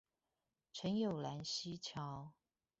[0.73, 2.31] 陳有蘭溪橋